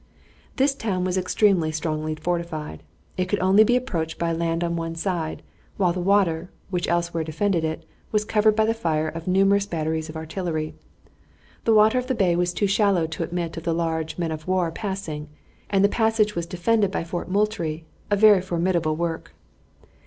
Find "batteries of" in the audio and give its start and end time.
9.67-10.15